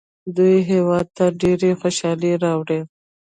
[0.35, 2.79] دوی هیواد ته ډېرې خوشحالۍ راوړي.